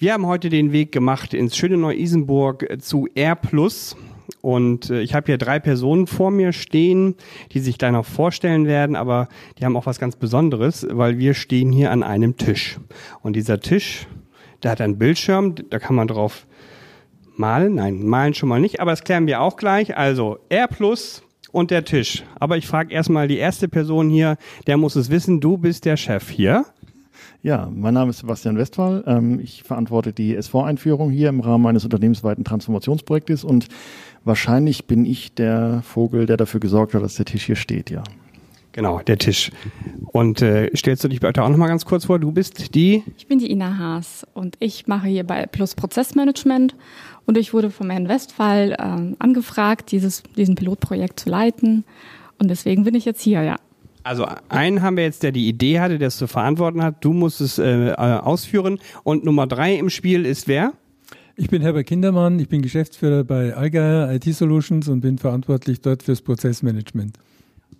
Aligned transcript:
Wir 0.00 0.12
haben 0.12 0.26
heute 0.26 0.48
den 0.48 0.70
Weg 0.70 0.92
gemacht 0.92 1.34
ins 1.34 1.56
schöne 1.56 1.76
Neu-Isenburg 1.76 2.68
zu 2.80 3.08
R+. 3.16 3.36
Und 4.40 4.90
äh, 4.90 5.00
ich 5.00 5.12
habe 5.12 5.26
hier 5.26 5.38
drei 5.38 5.58
Personen 5.58 6.06
vor 6.06 6.30
mir 6.30 6.52
stehen, 6.52 7.16
die 7.50 7.58
sich 7.58 7.78
gleich 7.78 7.90
noch 7.90 8.06
vorstellen 8.06 8.68
werden, 8.68 8.94
aber 8.94 9.28
die 9.58 9.64
haben 9.64 9.76
auch 9.76 9.86
was 9.86 9.98
ganz 9.98 10.14
Besonderes, 10.14 10.86
weil 10.88 11.18
wir 11.18 11.34
stehen 11.34 11.72
hier 11.72 11.90
an 11.90 12.04
einem 12.04 12.36
Tisch. 12.36 12.78
Und 13.22 13.34
dieser 13.34 13.58
Tisch, 13.58 14.06
der 14.62 14.70
hat 14.70 14.80
einen 14.80 14.98
Bildschirm, 14.98 15.56
da 15.68 15.80
kann 15.80 15.96
man 15.96 16.06
drauf 16.06 16.46
malen. 17.34 17.74
Nein, 17.74 18.06
malen 18.06 18.34
schon 18.34 18.50
mal 18.50 18.60
nicht, 18.60 18.78
aber 18.78 18.92
das 18.92 19.02
klären 19.02 19.26
wir 19.26 19.40
auch 19.40 19.56
gleich. 19.56 19.96
Also 19.96 20.38
R 20.48 20.68
plus 20.68 21.24
und 21.50 21.72
der 21.72 21.84
Tisch. 21.84 22.22
Aber 22.38 22.56
ich 22.56 22.68
frage 22.68 22.94
erstmal 22.94 23.26
die 23.26 23.38
erste 23.38 23.66
Person 23.66 24.10
hier, 24.10 24.36
der 24.68 24.76
muss 24.76 24.94
es 24.94 25.10
wissen, 25.10 25.40
du 25.40 25.58
bist 25.58 25.86
der 25.86 25.96
Chef 25.96 26.30
hier. 26.30 26.66
Ja, 27.42 27.70
mein 27.72 27.94
Name 27.94 28.10
ist 28.10 28.18
Sebastian 28.18 28.58
Westphal. 28.58 29.04
Ähm, 29.06 29.38
ich 29.38 29.62
verantworte 29.62 30.12
die 30.12 30.34
SV-Einführung 30.34 31.10
hier 31.10 31.28
im 31.28 31.40
Rahmen 31.40 31.66
eines 31.66 31.84
unternehmensweiten 31.84 32.44
Transformationsprojektes 32.44 33.44
und 33.44 33.68
wahrscheinlich 34.24 34.86
bin 34.86 35.04
ich 35.04 35.34
der 35.34 35.82
Vogel, 35.82 36.26
der 36.26 36.36
dafür 36.36 36.58
gesorgt 36.58 36.94
hat, 36.94 37.02
dass 37.02 37.14
der 37.14 37.26
Tisch 37.26 37.44
hier 37.46 37.56
steht, 37.56 37.90
ja. 37.90 38.02
Genau, 38.72 39.00
der 39.00 39.18
Tisch. 39.18 39.50
Und 40.12 40.42
äh, 40.42 40.70
stellst 40.76 41.02
du 41.02 41.08
dich 41.08 41.20
bitte 41.20 41.42
auch 41.42 41.48
nochmal 41.48 41.68
ganz 41.68 41.84
kurz 41.84 42.04
vor? 42.04 42.18
Du 42.18 42.32
bist 42.32 42.74
die? 42.74 43.02
Ich 43.16 43.26
bin 43.26 43.38
die 43.38 43.50
Ina 43.50 43.78
Haas 43.78 44.26
und 44.34 44.56
ich 44.60 44.86
mache 44.86 45.08
hier 45.08 45.24
bei 45.24 45.46
Plus 45.46 45.74
Prozessmanagement 45.74 46.74
und 47.24 47.38
ich 47.38 47.54
wurde 47.54 47.70
vom 47.70 47.90
Herrn 47.90 48.08
Westphal 48.08 48.72
äh, 48.72 49.14
angefragt, 49.18 49.92
dieses, 49.92 50.22
diesen 50.36 50.56
Pilotprojekt 50.56 51.20
zu 51.20 51.30
leiten 51.30 51.84
und 52.38 52.48
deswegen 52.48 52.84
bin 52.84 52.94
ich 52.94 53.04
jetzt 53.04 53.22
hier, 53.22 53.42
ja. 53.42 53.56
Also 54.08 54.26
einen 54.48 54.80
haben 54.80 54.96
wir 54.96 55.04
jetzt, 55.04 55.22
der 55.22 55.32
die 55.32 55.48
Idee 55.48 55.80
hatte, 55.80 55.98
der 55.98 56.08
es 56.08 56.16
zu 56.16 56.26
verantworten 56.26 56.82
hat. 56.82 57.04
Du 57.04 57.12
musst 57.12 57.42
es 57.42 57.58
äh, 57.58 57.88
äh, 57.88 57.92
ausführen. 57.92 58.78
Und 59.04 59.22
Nummer 59.22 59.46
drei 59.46 59.74
im 59.74 59.90
Spiel 59.90 60.24
ist 60.24 60.48
wer? 60.48 60.72
Ich 61.36 61.50
bin 61.50 61.60
Herbert 61.60 61.88
Kindermann, 61.88 62.38
ich 62.38 62.48
bin 62.48 62.62
Geschäftsführer 62.62 63.24
bei 63.24 63.54
Allgeier 63.54 64.10
IT 64.14 64.24
Solutions 64.24 64.88
und 64.88 65.02
bin 65.02 65.18
verantwortlich 65.18 65.82
dort 65.82 66.02
fürs 66.02 66.22
Prozessmanagement. 66.22 67.18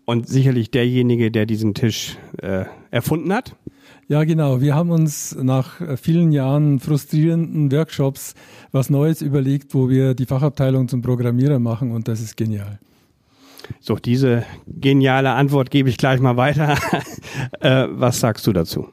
Und 0.05 0.28
sicherlich 0.28 0.70
derjenige, 0.70 1.30
der 1.30 1.47
diesen 1.47 1.72
Tisch 1.72 2.19
äh, 2.42 2.66
erfunden 2.91 3.33
hat? 3.33 3.56
Ja, 4.08 4.25
genau. 4.25 4.60
Wir 4.60 4.75
haben 4.75 4.91
uns 4.91 5.34
nach 5.34 5.81
vielen 5.97 6.31
Jahren 6.33 6.78
frustrierenden 6.78 7.72
Workshops 7.72 8.34
was 8.70 8.91
Neues 8.91 9.22
überlegt, 9.22 9.72
wo 9.72 9.88
wir 9.88 10.12
die 10.12 10.27
Fachabteilung 10.27 10.88
zum 10.88 11.00
Programmierer 11.00 11.58
machen 11.58 11.91
und 11.91 12.06
das 12.06 12.20
ist 12.20 12.36
genial. 12.36 12.78
So, 13.80 13.97
diese 13.97 14.44
geniale 14.66 15.30
Antwort 15.33 15.70
gebe 15.70 15.88
ich 15.88 15.97
gleich 15.97 16.20
mal 16.20 16.36
weiter. 16.36 16.77
äh, 17.61 17.86
was 17.91 18.20
sagst 18.20 18.47
du 18.47 18.52
dazu? 18.52 18.88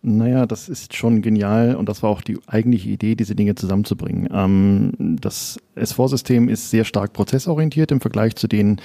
Naja, 0.00 0.46
das 0.46 0.68
ist 0.68 0.94
schon 0.94 1.22
genial 1.22 1.74
und 1.74 1.88
das 1.88 2.02
war 2.02 2.10
auch 2.10 2.22
die 2.22 2.38
eigentliche 2.46 2.88
Idee, 2.88 3.16
diese 3.16 3.34
Dinge 3.34 3.56
zusammenzubringen. 3.56 4.28
Ähm, 4.32 5.16
das 5.20 5.58
S4-System 5.76 6.48
ist 6.48 6.70
sehr 6.70 6.84
stark 6.84 7.12
prozessorientiert 7.12 7.90
im 7.90 8.00
Vergleich 8.00 8.36
zu 8.36 8.46
den 8.46 8.80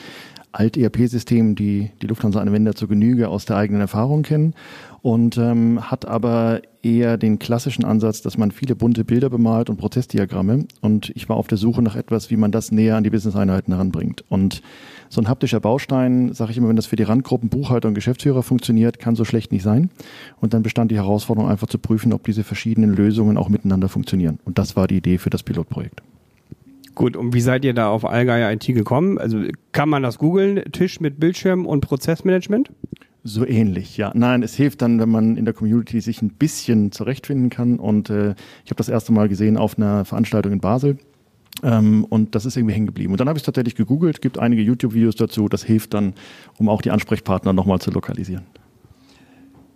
Alt-ERP-Systemen, 0.54 1.56
die 1.56 1.92
die 2.02 2.08
Lufthansa-Anwender 2.08 2.76
zur 2.76 2.88
Genüge 2.88 3.28
aus 3.28 3.46
der 3.46 3.58
eigenen 3.58 3.82
Erfahrung 3.82 4.23
kennen 4.23 4.54
und 5.02 5.38
ähm, 5.38 5.92
hat 5.92 6.08
aber 6.08 6.62
eher 6.82 7.18
den 7.18 7.40
klassischen 7.40 7.84
Ansatz, 7.84 8.22
dass 8.22 8.38
man 8.38 8.52
viele 8.52 8.76
bunte 8.76 9.04
Bilder 9.04 9.30
bemalt 9.30 9.70
und 9.70 9.78
Prozessdiagramme. 9.78 10.66
Und 10.80 11.12
ich 11.16 11.28
war 11.28 11.36
auf 11.36 11.48
der 11.48 11.58
Suche 11.58 11.82
nach 11.82 11.95
etwas, 11.95 12.30
wie 12.30 12.38
man 12.38 12.52
das 12.52 12.72
näher 12.72 12.95
an 12.95 13.04
die 13.04 13.10
Business-Einheiten 13.10 13.73
heranbringt. 13.73 14.23
Und 14.30 14.62
so 15.10 15.20
ein 15.20 15.28
haptischer 15.28 15.60
Baustein, 15.60 16.34
sage 16.34 16.52
ich 16.52 16.58
immer, 16.58 16.70
wenn 16.70 16.76
das 16.76 16.86
für 16.86 16.95
die 16.95 17.04
Randgruppen 17.04 17.50
Buchhalter 17.50 17.88
und 17.88 17.95
Geschäftsführer 17.95 18.44
funktioniert, 18.44 19.00
kann 19.00 19.16
so 19.16 19.26
schlecht 19.26 19.52
nicht 19.52 19.64
sein. 19.64 19.90
Und 20.40 20.54
dann 20.54 20.64
bestand 20.64 20.92
die 20.92 20.98
Herausforderung 20.98 21.50
einfach 21.50 21.67
zu 21.67 21.80
prüfen, 21.80 22.14
ob 22.14 22.23
diese 22.23 22.44
verschiedenen 22.44 22.94
Lösungen 22.95 23.38
auch 23.38 23.50
miteinander 23.50 23.90
funktionieren. 23.90 24.40
Und 24.45 24.58
das 24.58 24.76
war 24.76 24.88
die 24.88 24.98
Idee 24.98 25.17
für 25.17 25.30
das 25.30 25.44
Pilotprojekt. 25.44 26.02
Gut, 26.95 27.17
und 27.17 27.33
wie 27.33 27.41
seid 27.41 27.66
ihr 27.66 27.73
da 27.73 27.89
auf 27.89 28.05
Allgeier 28.05 28.52
IT 28.52 28.66
gekommen? 28.66 29.17
Also 29.17 29.42
kann 29.71 29.89
man 29.89 30.04
das 30.04 30.20
googeln, 30.20 30.64
Tisch 30.71 30.99
mit 30.99 31.20
Bildschirm 31.20 31.65
und 31.65 31.81
Prozessmanagement? 31.81 32.71
So 33.23 33.48
ähnlich, 33.48 33.98
ja. 33.98 34.11
Nein, 34.14 34.43
es 34.43 34.54
hilft 34.54 34.81
dann, 34.81 34.99
wenn 34.99 35.09
man 35.09 35.37
in 35.37 35.45
der 35.45 35.53
Community 35.53 36.02
sich 36.02 36.21
ein 36.21 36.30
bisschen 36.30 36.92
zurechtfinden 36.92 37.49
kann. 37.49 37.80
Und 37.80 38.09
äh, 38.09 38.36
ich 38.65 38.70
habe 38.70 38.76
das 38.76 38.89
erste 38.89 39.14
Mal 39.14 39.30
gesehen 39.30 39.58
auf 39.58 39.77
einer 39.77 40.03
Veranstaltung 40.03 40.52
in 40.52 40.59
Basel. 40.59 40.98
Ähm, 41.64 42.03
und 42.05 42.36
das 42.36 42.45
ist 42.45 42.58
irgendwie 42.58 42.76
hängen 42.76 42.87
geblieben. 42.87 43.14
Und 43.14 43.20
dann 43.21 43.30
habe 43.30 43.37
ich 43.37 43.43
es 43.43 43.45
tatsächlich 43.45 43.76
gegoogelt, 43.76 44.21
gibt 44.21 44.37
einige 44.37 44.61
YouTube-Videos 44.61 45.15
dazu. 45.15 45.48
Das 45.48 45.64
hilft 45.64 45.93
dann, 45.93 46.14
um 46.58 46.67
auch 46.67 46.82
die 46.82 46.92
Ansprechpartner 46.92 47.53
nochmal 47.53 47.80
zu 47.80 47.92
lokalisieren. 47.92 48.43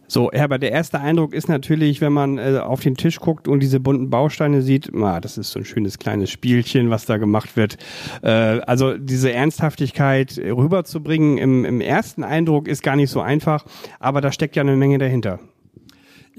So, 0.10 0.32
Herbert, 0.32 0.64
der 0.64 0.72
erste 0.72 1.02
Eindruck 1.02 1.34
ist 1.34 1.50
natürlich, 1.50 2.00
wenn 2.00 2.14
man 2.14 2.38
äh, 2.38 2.60
auf 2.64 2.80
den 2.80 2.96
Tisch 2.96 3.20
guckt 3.20 3.48
und 3.48 3.60
diese 3.60 3.82
bunten 3.82 4.10
Bausteine 4.10 4.62
sieht, 4.62 4.94
ah, 4.96 5.20
das 5.20 5.38
ist 5.38 5.52
so 5.52 5.60
ein 5.60 5.66
schönes 5.66 6.00
kleines 6.00 6.30
Spielchen, 6.30 6.90
was 6.90 7.06
da 7.06 7.18
gemacht 7.18 7.58
wird. 7.58 7.78
Äh, 8.22 8.30
also 8.30 8.98
diese 8.98 9.34
Ernsthaftigkeit 9.34 10.38
rüberzubringen 10.38 11.38
im, 11.38 11.66
im 11.66 11.82
ersten 11.82 12.24
Eindruck 12.24 12.70
ist 12.70 12.84
gar 12.84 12.96
nicht 12.96 13.10
so 13.10 13.20
einfach, 13.20 13.66
aber 14.00 14.22
da 14.22 14.32
steckt 14.32 14.56
ja 14.56 14.62
eine 14.62 14.78
Menge 14.78 14.98
dahinter. 14.98 15.40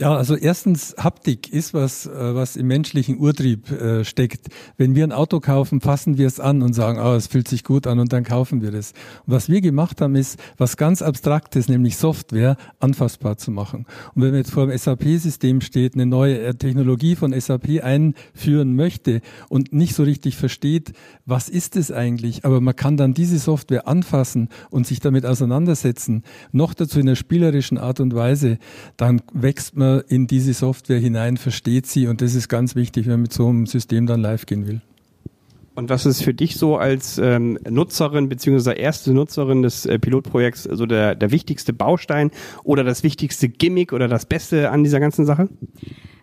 Ja, 0.01 0.15
also 0.15 0.37
erstens, 0.37 0.95
Haptik 0.97 1.53
ist 1.53 1.75
was, 1.75 2.07
äh, 2.07 2.11
was 2.13 2.55
im 2.55 2.69
menschlichen 2.69 3.19
Urtrieb 3.19 3.69
äh, 3.73 4.05
steckt. 4.05 4.47
Wenn 4.77 4.95
wir 4.95 5.03
ein 5.03 5.11
Auto 5.11 5.41
kaufen, 5.41 5.81
fassen 5.81 6.19
wir 6.19 6.29
es 6.29 6.39
an 6.39 6.63
und 6.63 6.73
sagen, 6.73 7.01
oh, 7.03 7.15
es 7.15 7.27
fühlt 7.27 7.49
sich 7.49 7.65
gut 7.65 7.89
an 7.89 7.99
und 7.99 8.13
dann 8.13 8.23
kaufen 8.23 8.63
wir 8.63 8.71
das. 8.71 8.93
Was 9.27 9.49
wir 9.49 9.61
gemacht 9.61 10.01
haben, 10.01 10.15
ist 10.15 10.39
was 10.57 10.77
ganz 10.77 11.03
Abstraktes, 11.03 11.67
nämlich 11.67 11.97
Software, 11.97 12.57
anfassbar 12.79 13.39
zu 13.39 13.51
machen. 13.51 13.87
Und 14.15 14.23
wenn 14.23 14.31
man 14.31 14.39
jetzt 14.39 14.53
vor 14.53 14.69
dem 14.69 14.79
SAP-System 14.79 15.61
steht, 15.63 15.95
eine 15.95 16.07
neue 16.07 16.43
äh, 16.43 16.55
Technologie 16.55 17.17
von 17.17 17.33
SAP 17.33 17.83
einführen 17.83 18.77
möchte 18.77 19.21
und 19.49 19.73
nicht 19.73 19.97
so 19.97 20.05
richtig 20.05 20.37
versteht, 20.37 20.93
was 21.27 21.49
ist 21.49 21.75
es 21.75 21.91
eigentlich, 21.91 22.45
aber 22.45 22.61
man 22.61 22.77
kann 22.77 22.97
dann 22.97 23.15
diese 23.15 23.41
Software 23.41 23.89
anfassen 23.89 24.49
und 24.71 24.87
sich 24.87 25.01
damit 25.01 25.27
auseinandersetzen, 25.27 26.23
noch 26.53 26.73
dazu 26.73 27.01
in 27.01 27.09
einer 27.09 27.17
spielerischen 27.17 27.79
Art 27.79 27.99
und 27.99 28.15
Weise, 28.15 28.59
dann 28.97 29.23
wächst 29.33 29.77
man 29.77 29.88
in 30.09 30.27
diese 30.27 30.53
Software 30.55 30.99
hinein, 30.99 31.37
versteht 31.37 31.87
sie 31.87 32.07
und 32.07 32.21
das 32.21 32.35
ist 32.35 32.49
ganz 32.49 32.75
wichtig, 32.75 33.07
wenn 33.07 33.15
man 33.15 33.23
mit 33.23 33.33
so 33.33 33.49
einem 33.49 33.67
System 33.67 34.07
dann 34.07 34.21
live 34.21 34.47
gehen 34.47 34.67
will. 34.67 34.81
Und 35.79 35.91
was 35.91 36.07
ist 36.07 36.25
für 36.25 36.35
dich 36.35 36.57
so 36.57 36.77
als 36.77 37.19
ähm, 37.19 37.57
Nutzerin 37.69 38.29
bzw. 38.29 38.77
erste 38.77 39.13
Nutzerin 39.13 39.63
des 39.63 39.87
äh, 39.87 40.01
Pilotprojekts 40.01 40.65
so 40.65 40.87
der, 40.87 41.15
der 41.15 41.31
wichtigste 41.31 41.73
Baustein 41.73 42.33
oder 42.65 42.83
das 42.83 43.05
wichtigste 43.05 43.49
Gimmick 43.49 43.93
oder 43.93 44.09
das 44.09 44.27
Beste 44.27 44.71
an 44.71 44.83
dieser 44.83 44.99
ganzen 44.99 45.25
Sache? 45.25 45.49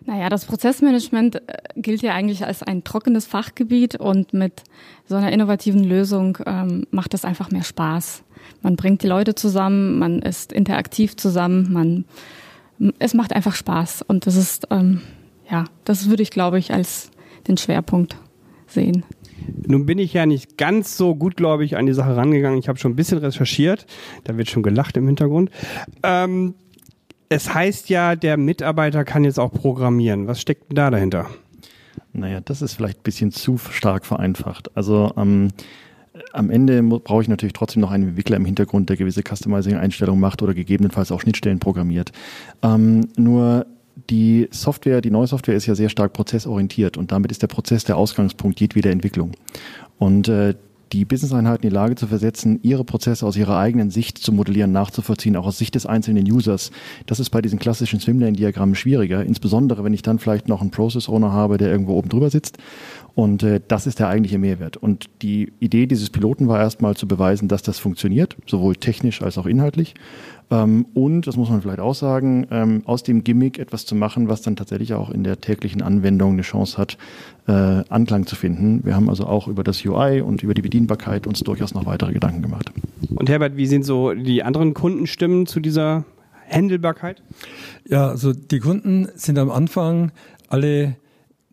Naja, 0.04 0.28
das 0.28 0.44
Prozessmanagement 0.44 1.36
äh, 1.36 1.40
gilt 1.74 2.02
ja 2.02 2.12
eigentlich 2.12 2.44
als 2.44 2.62
ein 2.62 2.84
trockenes 2.84 3.24
Fachgebiet 3.24 3.96
und 3.96 4.34
mit 4.34 4.62
so 5.08 5.14
einer 5.14 5.32
innovativen 5.32 5.82
Lösung 5.82 6.36
ähm, 6.44 6.86
macht 6.90 7.14
es 7.14 7.24
einfach 7.24 7.50
mehr 7.50 7.64
Spaß. 7.64 8.24
Man 8.60 8.76
bringt 8.76 9.02
die 9.02 9.08
Leute 9.08 9.34
zusammen, 9.34 9.98
man 9.98 10.20
ist 10.20 10.52
interaktiv 10.52 11.16
zusammen, 11.16 11.72
man 11.72 12.04
es 12.98 13.14
macht 13.14 13.32
einfach 13.32 13.54
Spaß 13.54 14.02
und 14.02 14.26
das 14.26 14.36
ist, 14.36 14.68
ähm, 14.70 15.02
ja, 15.50 15.64
das 15.84 16.08
würde 16.08 16.22
ich, 16.22 16.30
glaube 16.30 16.58
ich, 16.58 16.72
als 16.72 17.10
den 17.48 17.56
Schwerpunkt 17.56 18.16
sehen. 18.66 19.04
Nun 19.66 19.86
bin 19.86 19.98
ich 19.98 20.12
ja 20.12 20.26
nicht 20.26 20.58
ganz 20.58 20.96
so 20.96 21.14
gutgläubig 21.14 21.76
an 21.76 21.86
die 21.86 21.92
Sache 21.92 22.16
rangegangen. 22.16 22.58
Ich 22.58 22.68
habe 22.68 22.78
schon 22.78 22.92
ein 22.92 22.96
bisschen 22.96 23.18
recherchiert. 23.18 23.86
Da 24.24 24.36
wird 24.36 24.50
schon 24.50 24.62
gelacht 24.62 24.96
im 24.96 25.06
Hintergrund. 25.06 25.50
Ähm, 26.02 26.54
es 27.28 27.52
heißt 27.52 27.88
ja, 27.88 28.16
der 28.16 28.36
Mitarbeiter 28.36 29.04
kann 29.04 29.24
jetzt 29.24 29.38
auch 29.38 29.52
programmieren. 29.52 30.26
Was 30.26 30.40
steckt 30.40 30.70
denn 30.70 30.76
da 30.76 30.90
dahinter? 30.90 31.28
Naja, 32.12 32.40
das 32.40 32.62
ist 32.62 32.74
vielleicht 32.74 33.00
ein 33.00 33.02
bisschen 33.02 33.30
zu 33.30 33.58
stark 33.58 34.06
vereinfacht. 34.06 34.74
Also 34.76 35.12
ähm, 35.16 35.48
am 36.32 36.50
Ende 36.50 36.82
brauche 36.82 37.22
ich 37.22 37.28
natürlich 37.28 37.52
trotzdem 37.52 37.80
noch 37.80 37.90
einen 37.90 38.08
Entwickler 38.08 38.36
im 38.36 38.44
Hintergrund, 38.44 38.88
der 38.88 38.96
gewisse 38.96 39.22
Customizing-Einstellungen 39.22 40.20
macht 40.20 40.42
oder 40.42 40.54
gegebenenfalls 40.54 41.12
auch 41.12 41.20
Schnittstellen 41.20 41.58
programmiert. 41.58 42.12
Ähm, 42.62 43.08
nur 43.16 43.66
die 44.10 44.48
Software, 44.50 45.00
die 45.00 45.10
neue 45.10 45.26
Software 45.26 45.56
ist 45.56 45.66
ja 45.66 45.74
sehr 45.74 45.88
stark 45.88 46.12
prozessorientiert 46.12 46.96
und 46.96 47.12
damit 47.12 47.30
ist 47.30 47.42
der 47.42 47.46
Prozess 47.46 47.84
der 47.84 47.96
Ausgangspunkt 47.96 48.60
jedweder 48.60 48.90
Entwicklung. 48.90 49.32
Und 49.98 50.28
äh, 50.28 50.54
die 50.92 51.04
Business-Einheiten 51.04 51.64
in 51.64 51.70
die 51.70 51.74
Lage 51.74 51.96
zu 51.96 52.06
versetzen, 52.06 52.60
ihre 52.62 52.84
Prozesse 52.84 53.26
aus 53.26 53.36
ihrer 53.36 53.58
eigenen 53.58 53.90
Sicht 53.90 54.18
zu 54.18 54.32
modellieren, 54.32 54.72
nachzuvollziehen, 54.72 55.36
auch 55.36 55.46
aus 55.46 55.58
Sicht 55.58 55.74
des 55.74 55.86
einzelnen 55.86 56.30
Users. 56.30 56.70
Das 57.06 57.20
ist 57.20 57.30
bei 57.30 57.42
diesen 57.42 57.58
klassischen 57.58 58.00
Swimlane-Diagrammen 58.00 58.74
schwieriger, 58.74 59.24
insbesondere 59.24 59.84
wenn 59.84 59.94
ich 59.94 60.02
dann 60.02 60.18
vielleicht 60.18 60.48
noch 60.48 60.60
einen 60.60 60.70
Process-Owner 60.70 61.32
habe, 61.32 61.58
der 61.58 61.70
irgendwo 61.70 61.94
oben 61.94 62.08
drüber 62.08 62.30
sitzt 62.30 62.58
und 63.16 63.42
äh, 63.42 63.62
das 63.66 63.86
ist 63.86 63.98
der 63.98 64.08
eigentliche 64.08 64.36
Mehrwert. 64.36 64.76
Und 64.76 65.06
die 65.22 65.50
Idee 65.58 65.86
dieses 65.86 66.10
Piloten 66.10 66.48
war 66.48 66.60
erstmal 66.60 66.96
zu 66.96 67.08
beweisen, 67.08 67.48
dass 67.48 67.62
das 67.62 67.78
funktioniert, 67.78 68.36
sowohl 68.46 68.76
technisch 68.76 69.22
als 69.22 69.38
auch 69.38 69.46
inhaltlich. 69.46 69.94
Ähm, 70.50 70.86
und, 70.94 71.26
das 71.26 71.36
muss 71.36 71.50
man 71.50 71.60
vielleicht 71.60 71.80
auch 71.80 71.94
sagen, 71.94 72.46
ähm, 72.50 72.82
aus 72.84 73.02
dem 73.02 73.24
Gimmick 73.24 73.58
etwas 73.58 73.84
zu 73.84 73.94
machen, 73.94 74.28
was 74.28 74.42
dann 74.42 74.54
tatsächlich 74.54 74.94
auch 74.94 75.10
in 75.10 75.24
der 75.24 75.40
täglichen 75.40 75.82
Anwendung 75.82 76.32
eine 76.32 76.42
Chance 76.42 76.78
hat, 76.78 76.98
äh, 77.48 77.52
Anklang 77.88 78.26
zu 78.26 78.36
finden. 78.36 78.84
Wir 78.84 78.94
haben 78.94 79.08
also 79.08 79.26
auch 79.26 79.48
über 79.48 79.64
das 79.64 79.84
UI 79.84 80.20
und 80.20 80.42
über 80.42 80.54
die 80.54 80.62
Bedienbarkeit 80.62 81.26
uns 81.26 81.40
durchaus 81.40 81.74
noch 81.74 81.86
weitere 81.86 82.12
Gedanken 82.12 82.42
gemacht. 82.42 82.70
Und 83.14 83.28
Herbert, 83.28 83.56
wie 83.56 83.66
sind 83.66 83.84
so 83.84 84.14
die 84.14 84.42
anderen 84.42 84.74
Kundenstimmen 84.74 85.46
zu 85.46 85.58
dieser 85.58 86.04
Händelbarkeit? 86.44 87.22
Ja, 87.88 88.08
also 88.08 88.32
die 88.32 88.60
Kunden 88.60 89.08
sind 89.16 89.38
am 89.38 89.50
Anfang 89.50 90.12
alle 90.48 90.96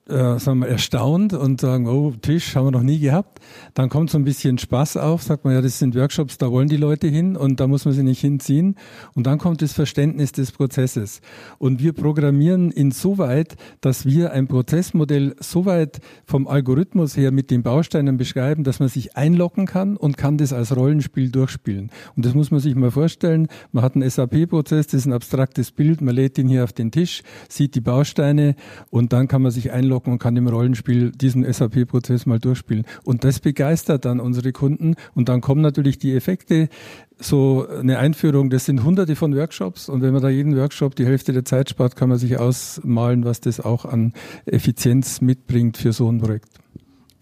äh, 0.09 0.37
sagen 0.37 0.59
wir, 0.59 0.67
erstaunt 0.67 1.31
und 1.33 1.61
sagen, 1.61 1.87
oh, 1.87 2.11
Tisch 2.11 2.57
haben 2.57 2.67
wir 2.67 2.71
noch 2.71 2.83
nie 2.83 2.99
gehabt. 2.99 3.39
Dann 3.73 3.87
kommt 3.87 4.09
so 4.09 4.17
ein 4.17 4.25
bisschen 4.25 4.57
Spaß 4.57 4.97
auf, 4.97 5.23
sagt 5.23 5.45
man, 5.45 5.53
ja, 5.53 5.61
das 5.61 5.79
sind 5.79 5.95
Workshops, 5.95 6.37
da 6.37 6.51
wollen 6.51 6.67
die 6.67 6.77
Leute 6.77 7.07
hin 7.07 7.37
und 7.37 7.61
da 7.61 7.67
muss 7.67 7.85
man 7.85 7.93
sie 7.93 8.03
nicht 8.03 8.19
hinziehen. 8.19 8.75
Und 9.15 9.27
dann 9.27 9.37
kommt 9.37 9.61
das 9.61 9.71
Verständnis 9.71 10.33
des 10.33 10.51
Prozesses. 10.51 11.21
Und 11.57 11.81
wir 11.81 11.93
programmieren 11.93 12.69
insoweit, 12.71 13.55
dass 13.79 14.05
wir 14.05 14.33
ein 14.33 14.47
Prozessmodell 14.47 15.35
soweit 15.39 16.01
vom 16.25 16.47
Algorithmus 16.47 17.15
her 17.15 17.31
mit 17.31 17.49
den 17.49 17.63
Bausteinen 17.63 18.17
beschreiben, 18.17 18.65
dass 18.65 18.81
man 18.81 18.89
sich 18.89 19.15
einloggen 19.15 19.67
kann 19.67 19.95
und 19.95 20.17
kann 20.17 20.37
das 20.37 20.51
als 20.51 20.75
Rollenspiel 20.75 21.31
durchspielen. 21.31 21.91
Und 22.17 22.25
das 22.25 22.33
muss 22.33 22.51
man 22.51 22.59
sich 22.59 22.75
mal 22.75 22.91
vorstellen. 22.91 23.47
Man 23.71 23.85
hat 23.85 23.95
einen 23.95 24.09
SAP-Prozess, 24.09 24.87
das 24.87 24.95
ist 24.95 25.05
ein 25.05 25.13
abstraktes 25.13 25.71
Bild, 25.71 26.01
man 26.01 26.13
lädt 26.13 26.37
ihn 26.37 26.49
hier 26.49 26.65
auf 26.65 26.73
den 26.73 26.91
Tisch, 26.91 27.23
sieht 27.47 27.75
die 27.75 27.81
Bausteine 27.81 28.55
und 28.89 29.13
dann 29.13 29.29
kann 29.29 29.41
man 29.41 29.51
sich 29.51 29.71
einloggen 29.71 29.92
einloggen 29.93 30.13
und 30.13 30.19
kann 30.19 30.35
im 30.35 30.47
Rollenspiel 30.47 31.11
diesen 31.11 31.51
SAP-Prozess 31.51 32.25
mal 32.25 32.39
durchspielen. 32.39 32.85
Und 33.03 33.23
das 33.23 33.39
begeistert 33.39 34.05
dann 34.05 34.19
unsere 34.19 34.51
Kunden. 34.51 34.95
Und 35.13 35.29
dann 35.29 35.41
kommen 35.41 35.61
natürlich 35.61 35.97
die 35.97 36.15
Effekte, 36.15 36.69
so 37.19 37.67
eine 37.67 37.99
Einführung, 37.99 38.49
das 38.49 38.65
sind 38.65 38.83
hunderte 38.83 39.15
von 39.15 39.35
Workshops 39.35 39.87
und 39.87 40.01
wenn 40.01 40.11
man 40.11 40.21
da 40.21 40.29
jeden 40.29 40.57
Workshop 40.57 40.95
die 40.95 41.05
Hälfte 41.05 41.31
der 41.31 41.45
Zeit 41.45 41.69
spart, 41.69 41.95
kann 41.95 42.09
man 42.09 42.17
sich 42.17 42.37
ausmalen, 42.37 43.23
was 43.23 43.39
das 43.39 43.61
auch 43.61 43.85
an 43.85 44.13
Effizienz 44.45 45.21
mitbringt 45.21 45.77
für 45.77 45.93
so 45.93 46.11
ein 46.11 46.19
Projekt. 46.19 46.49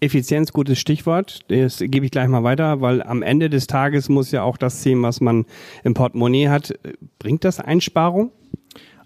Effizienz, 0.00 0.52
gutes 0.52 0.80
Stichwort. 0.80 1.40
Das 1.48 1.78
gebe 1.78 2.04
ich 2.04 2.10
gleich 2.10 2.26
mal 2.26 2.42
weiter, 2.42 2.80
weil 2.80 3.02
am 3.02 3.22
Ende 3.22 3.48
des 3.48 3.68
Tages 3.68 4.08
muss 4.08 4.32
ja 4.32 4.42
auch 4.42 4.56
das 4.56 4.80
ziehen, 4.80 5.00
was 5.02 5.20
man 5.20 5.44
im 5.84 5.94
Portemonnaie 5.94 6.48
hat. 6.48 6.74
Bringt 7.20 7.44
das 7.44 7.60
Einsparung? 7.60 8.32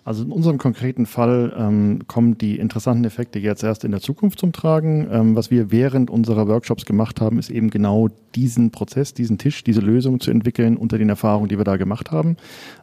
Also 0.07 0.23
in 0.23 0.31
unserem 0.31 0.59
konkreten 0.59 1.05
Fall 1.05 1.53
ähm, 1.59 2.03
kommen 2.07 2.39
die 2.39 2.61
interessanten 2.61 3.05
Effekte 3.05 3.41
jetzt 3.41 3.65
erst 3.65 3.83
in 3.83 3.91
der 3.91 4.01
Zukunft 4.01 4.39
zum 4.39 4.53
Tragen. 4.53 5.09
Ähm, 5.11 5.35
was 5.35 5.51
wir 5.51 5.73
während 5.73 6.11
unserer 6.11 6.47
Workshops 6.47 6.85
gemacht 6.85 7.21
haben, 7.21 7.41
ist 7.41 7.51
eben 7.51 7.71
genau 7.71 8.07
diesen 8.37 8.71
Prozess, 8.71 9.15
diesen 9.15 9.37
Tisch, 9.37 9.65
diese 9.65 9.81
Lösung 9.81 10.21
zu 10.21 10.31
entwickeln 10.31 10.77
unter 10.77 10.97
den 10.97 11.09
Erfahrungen, 11.09 11.49
die 11.49 11.59
wir 11.59 11.65
da 11.65 11.77
gemacht 11.77 12.13
haben. 12.13 12.37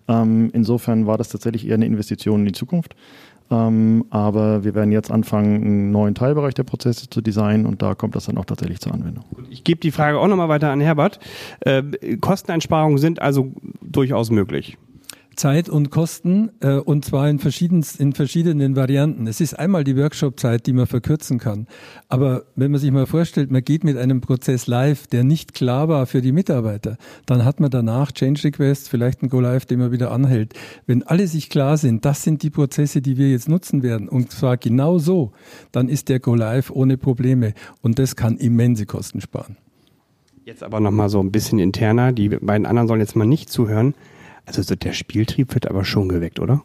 Ähm, 0.09 0.49
insofern 0.51 1.07
war 1.07 1.17
das 1.17 1.29
tatsächlich 1.29 1.65
eher 1.65 1.75
eine 1.75 1.85
Investition 1.85 2.41
in 2.41 2.47
die 2.47 2.51
Zukunft. 2.51 2.93
Ähm, 3.49 4.03
aber 4.09 4.65
wir 4.65 4.75
werden 4.75 4.91
jetzt 4.91 5.09
anfangen, 5.09 5.63
einen 5.63 5.91
neuen 5.91 6.15
Teilbereich 6.15 6.55
der 6.55 6.63
Prozesse 6.63 7.09
zu 7.09 7.21
designen 7.21 7.65
und 7.65 7.81
da 7.81 7.95
kommt 7.95 8.17
das 8.17 8.25
dann 8.25 8.37
auch 8.37 8.45
tatsächlich 8.45 8.81
zur 8.81 8.93
Anwendung. 8.93 9.23
Ich 9.49 9.63
gebe 9.63 9.79
die 9.79 9.91
Frage 9.91 10.19
auch 10.19 10.27
nochmal 10.27 10.49
weiter 10.49 10.71
an 10.71 10.81
Herbert. 10.81 11.19
Äh, 11.61 11.83
Kosteneinsparungen 12.19 12.97
sind 12.97 13.21
also 13.21 13.53
durchaus 13.81 14.29
möglich. 14.29 14.77
Zeit 15.35 15.69
und 15.69 15.89
Kosten 15.89 16.51
äh, 16.59 16.75
und 16.75 17.05
zwar 17.05 17.29
in, 17.29 17.39
verschiedens, 17.39 17.95
in 17.95 18.13
verschiedenen 18.13 18.75
Varianten. 18.75 19.27
Es 19.27 19.41
ist 19.41 19.57
einmal 19.57 19.83
die 19.83 19.97
Workshop-Zeit, 19.97 20.65
die 20.65 20.73
man 20.73 20.87
verkürzen 20.87 21.39
kann. 21.39 21.67
Aber 22.09 22.43
wenn 22.55 22.71
man 22.71 22.79
sich 22.79 22.91
mal 22.91 23.05
vorstellt, 23.05 23.51
man 23.51 23.63
geht 23.63 23.83
mit 23.83 23.97
einem 23.97 24.21
Prozess 24.21 24.67
live, 24.67 25.07
der 25.07 25.23
nicht 25.23 25.53
klar 25.53 25.87
war 25.87 26.05
für 26.05 26.21
die 26.21 26.31
Mitarbeiter, 26.31 26.97
dann 27.25 27.45
hat 27.45 27.59
man 27.59 27.71
danach 27.71 28.11
Change 28.11 28.43
Request, 28.45 28.89
vielleicht 28.89 29.23
ein 29.23 29.29
Go 29.29 29.39
Live, 29.39 29.65
den 29.65 29.79
man 29.79 29.91
wieder 29.91 30.11
anhält. 30.11 30.53
Wenn 30.85 31.03
alle 31.03 31.27
sich 31.27 31.49
klar 31.49 31.77
sind, 31.77 32.05
das 32.05 32.23
sind 32.23 32.43
die 32.43 32.49
Prozesse, 32.49 33.01
die 33.01 33.17
wir 33.17 33.29
jetzt 33.31 33.49
nutzen 33.49 33.83
werden 33.83 34.09
und 34.09 34.31
zwar 34.31 34.57
genau 34.57 34.99
so, 34.99 35.31
dann 35.71 35.89
ist 35.89 36.09
der 36.09 36.19
Go 36.19 36.35
Live 36.35 36.71
ohne 36.71 36.97
Probleme 36.97 37.53
und 37.81 37.99
das 37.99 38.15
kann 38.15 38.37
immense 38.37 38.85
Kosten 38.85 39.21
sparen. 39.21 39.57
Jetzt 40.45 40.61
aber 40.61 40.81
nochmal 40.81 41.09
so 41.09 41.21
ein 41.21 41.31
bisschen 41.31 41.59
interner. 41.59 42.11
Die 42.11 42.27
beiden 42.27 42.65
anderen 42.65 42.87
sollen 42.87 42.99
jetzt 42.99 43.15
mal 43.15 43.25
nicht 43.25 43.49
zuhören. 43.49 43.93
Also 44.45 44.61
so 44.61 44.75
der 44.75 44.93
Spieltrieb 44.93 45.53
wird 45.53 45.69
aber 45.69 45.85
schon 45.85 46.09
geweckt, 46.09 46.39
oder? 46.39 46.63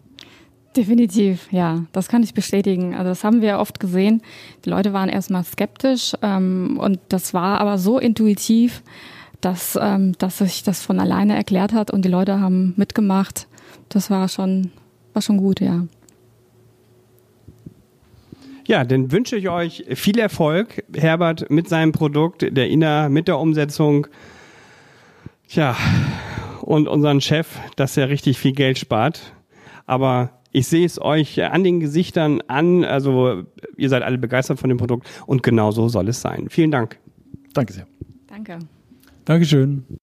Definitiv, 0.76 1.48
ja, 1.50 1.84
das 1.92 2.08
kann 2.08 2.22
ich 2.22 2.34
bestätigen. 2.34 2.94
Also 2.94 3.08
das 3.08 3.24
haben 3.24 3.40
wir 3.40 3.58
oft 3.58 3.80
gesehen. 3.80 4.22
Die 4.64 4.70
Leute 4.70 4.92
waren 4.92 5.08
erstmal 5.08 5.44
skeptisch 5.44 6.12
ähm, 6.22 6.78
und 6.80 7.00
das 7.08 7.34
war 7.34 7.60
aber 7.60 7.78
so 7.78 7.98
intuitiv, 7.98 8.82
dass, 9.40 9.78
ähm, 9.80 10.12
dass 10.18 10.38
sich 10.38 10.62
das 10.62 10.82
von 10.82 11.00
alleine 11.00 11.34
erklärt 11.36 11.72
hat 11.72 11.90
und 11.90 12.04
die 12.04 12.08
Leute 12.08 12.40
haben 12.40 12.74
mitgemacht. 12.76 13.46
Das 13.88 14.10
war 14.10 14.28
schon, 14.28 14.70
war 15.14 15.22
schon 15.22 15.38
gut, 15.38 15.60
ja. 15.60 15.86
Ja, 18.66 18.84
dann 18.84 19.10
wünsche 19.10 19.36
ich 19.36 19.48
euch 19.48 19.84
viel 19.94 20.18
Erfolg, 20.18 20.84
Herbert, 20.94 21.50
mit 21.50 21.70
seinem 21.70 21.92
Produkt, 21.92 22.44
der 22.54 22.68
Ina 22.68 23.08
mit 23.08 23.26
der 23.26 23.38
Umsetzung. 23.38 24.06
Tja, 25.48 25.74
und 26.68 26.86
unseren 26.86 27.22
Chef, 27.22 27.58
dass 27.76 27.96
er 27.96 28.10
richtig 28.10 28.38
viel 28.38 28.52
Geld 28.52 28.76
spart. 28.76 29.32
Aber 29.86 30.32
ich 30.52 30.66
sehe 30.66 30.84
es 30.84 31.00
euch 31.00 31.42
an 31.42 31.64
den 31.64 31.80
Gesichtern 31.80 32.42
an. 32.46 32.84
Also 32.84 33.44
ihr 33.78 33.88
seid 33.88 34.02
alle 34.02 34.18
begeistert 34.18 34.60
von 34.60 34.68
dem 34.68 34.76
Produkt 34.76 35.08
und 35.26 35.42
genau 35.42 35.70
so 35.70 35.88
soll 35.88 36.08
es 36.08 36.20
sein. 36.20 36.48
Vielen 36.50 36.70
Dank. 36.70 36.98
Danke 37.54 37.72
sehr. 37.72 37.86
Danke. 38.26 38.58
Dankeschön. 39.24 39.84